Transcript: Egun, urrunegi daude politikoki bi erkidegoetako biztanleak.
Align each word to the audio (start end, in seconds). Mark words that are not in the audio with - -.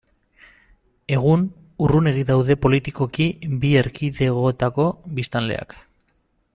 Egun, 1.17 1.43
urrunegi 1.87 2.23
daude 2.31 2.55
politikoki 2.63 3.29
bi 3.65 3.75
erkidegoetako 3.83 4.89
biztanleak. 5.21 5.81